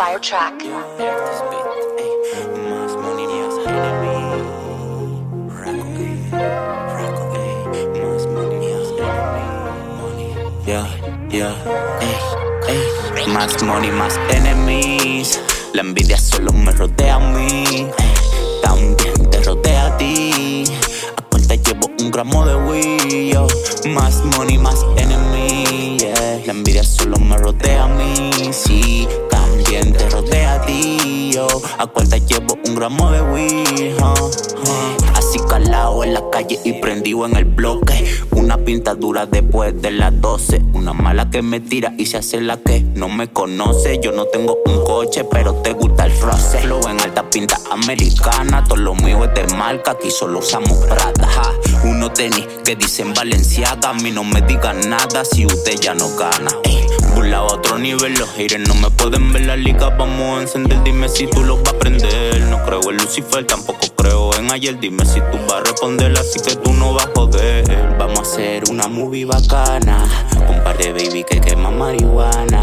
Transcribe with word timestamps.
fire 0.00 0.18
track. 0.18 0.64
Más 0.64 0.96
money, 3.02 3.26
raco, 6.80 7.04
ey. 12.68 12.82
Más 13.92 14.18
enemies. 14.30 15.38
La 15.74 15.82
envidia 15.82 16.16
solo 16.16 16.50
me 16.52 16.72
rodea 16.72 17.16
a 17.16 17.18
mí. 17.18 17.86
También 18.62 19.30
te 19.30 19.42
rodea 19.42 19.84
a 19.84 19.98
ti. 19.98 20.64
A 21.18 21.22
cuenta 21.28 21.56
llevo 21.56 21.90
un 22.00 22.10
gramo 22.10 22.46
de 22.46 22.56
weed. 22.56 23.36
Más 23.94 24.24
money, 24.34 24.56
más 24.56 24.82
enemy. 24.96 25.98
Yeah. 25.98 26.40
La 26.46 26.52
envidia 26.52 26.84
solo 26.84 27.18
me 27.18 27.36
rodea 27.36 27.84
a 27.84 27.88
mí. 27.88 28.30
Sí, 28.50 29.06
A 31.78 31.86
cuenta 31.86 32.18
llevo 32.18 32.58
un 32.66 32.74
gramo 32.74 33.10
de 33.10 33.22
weed. 33.22 33.94
Así 35.14 35.38
calado 35.48 36.04
en 36.04 36.14
la 36.14 36.22
calle 36.30 36.58
y 36.64 36.74
prendido 36.74 37.24
en 37.26 37.36
el 37.36 37.44
bloque. 37.44 38.04
Una 38.32 38.58
pintadura 38.58 39.26
después 39.26 39.80
de 39.80 39.90
las 39.90 40.20
12. 40.20 40.62
Una 40.74 40.92
mala 40.92 41.30
que 41.30 41.42
me 41.42 41.60
tira 41.60 41.94
y 41.96 42.06
se 42.06 42.18
hace 42.18 42.40
la 42.40 42.56
que 42.58 42.80
no 42.80 43.08
me 43.08 43.28
conoce. 43.28 44.00
Yo 44.02 44.12
no 44.12 44.26
tengo 44.26 44.58
un 44.66 44.84
coche, 44.84 45.24
pero 45.24 45.54
te 45.54 45.72
gusta 45.72 46.06
el 46.06 46.20
roce. 46.20 46.58
Flow 46.58 46.80
en 46.88 47.00
alta 47.00 47.28
pinta 47.30 47.58
americana. 47.70 48.64
Todo 48.64 48.76
lo 48.76 48.94
mío 48.94 49.24
es 49.24 49.34
de 49.34 49.54
marca, 49.56 49.92
aquí 49.92 50.10
solo 50.10 50.40
usamos 50.40 50.78
Prada. 50.86 51.28
Uno 51.84 52.12
tenis 52.12 52.46
que 52.64 52.76
dicen 52.76 53.14
Valenciaga. 53.14 53.90
A 53.90 53.94
mí 53.94 54.10
no 54.10 54.24
me 54.24 54.42
digan 54.42 54.88
nada 54.88 55.24
si 55.24 55.46
usted 55.46 55.78
ya 55.80 55.94
no 55.94 56.08
gana. 56.16 56.50
Nivel, 57.80 58.14
los 58.14 58.28
haters 58.30 58.68
no 58.68 58.74
me 58.74 58.90
pueden 58.90 59.32
ver 59.32 59.46
la 59.46 59.56
liga. 59.56 59.88
Vamos 59.90 60.38
a 60.38 60.42
encender, 60.42 60.82
dime 60.84 61.08
si 61.08 61.26
tú 61.26 61.42
lo 61.42 61.56
vas 61.58 61.74
a 61.74 61.78
prender. 61.78 62.40
No 62.42 62.62
creo 62.64 62.80
en 62.90 62.96
Lucifer, 62.98 63.46
tampoco 63.46 63.80
creo 63.96 64.34
en 64.36 64.50
ayer. 64.50 64.78
Dime 64.78 65.04
si 65.04 65.20
tú 65.20 65.38
vas 65.48 65.60
a 65.60 65.60
responder, 65.60 66.12
así 66.18 66.40
que 66.40 66.56
tú 66.56 66.72
no 66.72 66.94
vas 66.94 67.06
a 67.06 67.10
joder. 67.14 67.96
Vamos 67.98 68.18
a 68.18 68.22
hacer 68.22 68.64
una 68.70 68.86
movie 68.86 69.24
bacana. 69.24 70.04
Un 70.48 70.62
par 70.62 70.76
de 70.78 70.92
baby 70.92 71.24
que 71.24 71.40
quema 71.40 71.70
marihuana. 71.70 72.62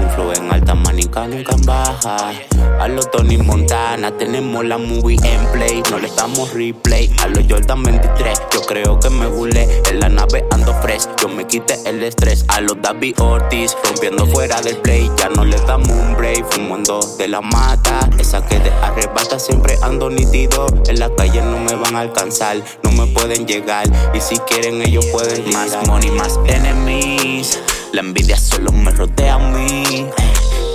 Un 0.00 0.10
flow 0.14 0.32
en 0.32 0.52
alta 0.52 0.74
manica 0.74 1.26
nunca 1.26 1.56
baja. 1.64 2.32
A 2.80 2.88
los 2.88 3.10
Tony 3.10 3.38
Montana 3.38 4.16
tenemos 4.16 4.64
la 4.64 4.78
movie 4.78 5.18
en 5.24 5.46
play. 5.52 5.82
No 5.90 5.98
le 5.98 6.08
damos 6.16 6.52
replay. 6.52 7.10
A 7.22 7.28
los 7.28 7.44
Jordan 7.48 7.82
23, 7.82 8.42
yo 8.52 8.60
creo 8.62 9.00
que 9.00 9.10
me 9.10 9.26
burlé. 9.26 9.82
En 9.90 10.00
la 10.00 10.08
nave 10.08 10.44
ando 10.50 10.74
fresh, 10.82 11.08
yo 11.20 11.28
me 11.28 11.46
quité 11.46 11.78
el 11.86 12.02
estrés. 12.02 12.44
A 12.48 12.60
los 12.60 12.80
David 12.80 13.18
Ortiz, 13.20 13.76
rompiendo 13.84 14.26
fuera 14.26 14.60
del 14.60 14.76
play. 14.78 15.10
Ya 15.16 15.28
no 15.30 15.44
le 15.44 15.56
damos 15.60 15.90
un 15.90 16.16
break, 16.16 16.44
fumando 16.50 17.00
de 17.18 17.28
la 17.28 17.40
mata. 17.40 18.08
Esa 18.18 18.46
que 18.46 18.58
te 18.60 18.70
arrebata, 18.82 19.38
siempre 19.38 19.76
ando 19.82 20.10
nítido. 20.10 20.66
En 20.86 20.98
la 20.98 21.08
calle 21.14 21.40
no 21.42 21.58
me 21.58 21.74
van 21.74 21.96
a 21.96 22.00
alcanzar, 22.00 22.56
no 22.82 22.92
me 22.92 23.06
pueden 23.12 23.46
llegar. 23.46 23.86
Y 24.14 24.20
si 24.20 24.36
quieren, 24.40 24.82
ellos 24.82 25.06
pueden 25.06 25.50
Más 25.52 25.76
money, 25.86 26.10
más 26.10 26.38
enemies. 26.46 27.58
La 27.92 28.00
envidia 28.00 28.36
solo 28.36 28.70
me 28.72 28.90
rodea 28.90 29.34
a 29.34 29.38
mí. 29.38 30.06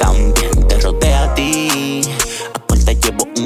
También 0.00 0.66
te 0.66 0.80
rodea 0.80 1.24
a 1.24 1.34
ti. 1.34 1.73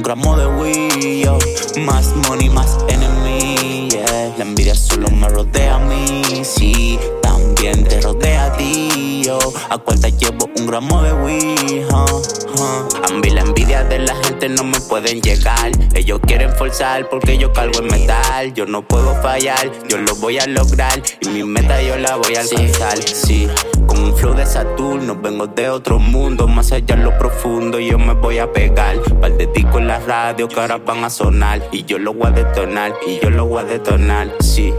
Gramo 0.08 0.38
de 0.38 0.46
weed. 0.46 1.22
yo. 1.22 1.36
Más 1.84 2.16
money, 2.26 2.48
más 2.48 2.78
enemy. 2.88 3.90
La 4.38 4.42
envidia 4.42 4.74
solo 4.74 5.10
me 5.10 5.28
rodea 5.28 5.74
a 5.74 5.78
mí. 5.80 6.22
Sí, 6.44 6.98
también 7.20 7.84
te 7.84 8.00
rodea 8.00 8.46
a 8.46 8.56
ti. 8.56 9.24
Yo. 9.26 9.38
A 9.68 9.76
cuarta 9.76 10.08
llevo 10.08 10.48
un 10.58 10.66
gramo 10.66 11.02
de 11.02 11.12
huh, 11.12 12.22
huh. 12.56 12.88
A 13.08 13.12
mí 13.14 13.30
la 13.30 13.42
envidia 13.42 13.84
de 13.84 14.00
la 14.00 14.14
gente 14.16 14.48
no 14.48 14.64
me 14.64 14.80
pueden 14.80 15.20
llegar. 15.20 15.70
Ellos 15.94 16.20
quieren 16.26 16.52
forzar 16.52 17.08
porque 17.08 17.38
yo 17.38 17.52
cargo 17.52 17.80
el 17.80 17.90
metal. 17.90 18.52
Yo 18.54 18.66
no 18.66 18.82
puedo 18.82 19.14
fallar, 19.22 19.70
yo 19.88 19.98
lo 19.98 20.14
voy 20.16 20.38
a 20.38 20.46
lograr. 20.46 21.02
Y 21.20 21.28
mi 21.28 21.42
meta 21.44 21.82
yo 21.82 21.96
la 21.96 22.16
voy 22.16 22.34
a 22.34 22.40
alcanzar. 22.40 22.98
Sí, 22.98 23.48
con 23.86 24.02
un 24.02 24.16
flow 24.16 24.34
de 24.34 24.46
Saturno, 24.46 25.16
vengo 25.16 25.46
de 25.46 25.68
otro 25.68 25.98
mundo. 25.98 26.46
Más 26.48 26.72
allá 26.72 26.94
en 26.94 27.04
lo 27.04 27.16
profundo, 27.18 27.78
yo 27.78 27.98
me 27.98 28.14
voy 28.14 28.38
a 28.38 28.52
pegar. 28.52 29.00
Par 29.20 29.36
de 29.36 29.46
discos 29.46 29.80
en 29.80 29.88
la 29.88 30.00
radio 30.00 30.48
que 30.48 30.60
ahora 30.60 30.78
van 30.78 31.04
a 31.04 31.10
sonar. 31.10 31.62
Y 31.72 31.84
yo 31.84 31.98
lo 31.98 32.14
voy 32.14 32.28
a 32.28 32.30
detonar, 32.32 32.94
y 33.06 33.18
yo 33.22 33.30
lo 33.30 33.46
voy 33.46 33.62
a 33.62 33.64
detonar. 33.64 34.34
Sí, 34.40 34.72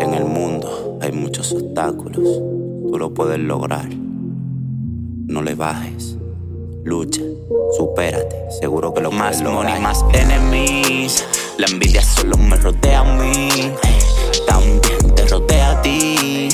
en 0.00 0.14
el 0.14 0.24
mundo 0.24 0.98
hay 1.00 1.12
muchos 1.12 1.52
obstáculos. 1.52 2.42
Tú 2.90 2.98
lo 2.98 3.12
puedes 3.12 3.38
lograr. 3.38 3.88
No 3.88 5.42
le 5.42 5.54
bajes. 5.54 6.16
Lucha, 6.84 7.20
supérate, 7.76 8.50
seguro 8.60 8.94
que 8.94 9.00
lo 9.00 9.10
más 9.10 9.42
money, 9.42 9.80
más 9.80 10.04
enemies. 10.12 11.24
La 11.58 11.66
envidia 11.66 12.02
solo 12.02 12.36
me 12.38 12.56
rodea 12.56 13.00
a 13.00 13.04
mí, 13.04 13.48
también 14.46 15.14
te 15.14 15.26
rodea 15.26 15.72
a 15.72 15.82
ti. 15.82 16.48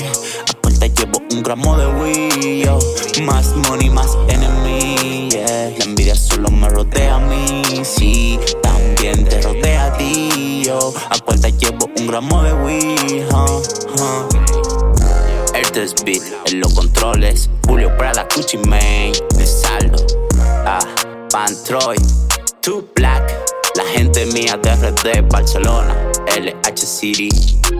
Aparte 0.49 0.89
llevo 0.89 1.19
un 1.31 1.43
gramo 1.43 1.77
de 1.77 1.87
weed, 1.87 3.21
más 3.23 3.55
money, 3.67 3.89
más 3.89 4.17
enemy. 4.27 5.29
Yeah. 5.29 5.73
La 5.77 5.85
envidia 5.85 6.15
solo 6.15 6.49
me 6.49 6.69
rodea 6.69 7.15
a 7.15 7.19
mí, 7.19 7.61
sí, 7.83 8.39
también 8.61 9.23
te 9.25 9.41
rodea 9.41 9.85
a 9.85 9.97
ti. 9.97 10.63
Yo. 10.65 10.93
Aparte 11.09 11.53
llevo 11.53 11.89
un 11.97 12.07
gramo 12.07 12.43
de 12.43 12.53
weed, 12.53 13.25
huh, 13.31 13.61
huh. 13.99 14.35
Beat 16.05 16.23
en 16.45 16.61
los 16.61 16.73
controles. 16.73 17.49
Julio 17.67 17.95
Prada, 17.97 18.25
Gucci 18.33 18.57
Mane, 18.59 19.11
de 19.37 19.45
saldo. 19.45 20.04
Ah, 20.67 20.79
Pantroy, 21.31 21.95
Two 22.61 22.89
Black. 22.95 23.31
La 23.75 23.83
gente 23.83 24.25
mía 24.25 24.57
de 24.57 24.73
RD, 24.73 25.29
Barcelona, 25.29 25.95
LH 26.35 26.77
City. 26.77 27.29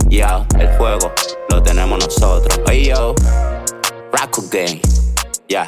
Yo, 0.07 0.45
el 0.59 0.67
juego 0.77 1.11
lo 1.49 1.63
tenemos 1.63 2.05
nosotros. 2.05 2.59
Hey 2.67 2.85
yo, 2.89 3.15
Game. 4.51 4.81
Yeah. 5.47 5.67